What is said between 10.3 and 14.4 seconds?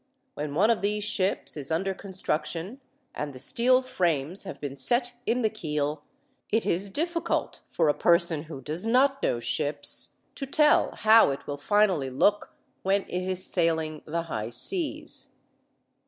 to tell how it will finally look when it is sailing the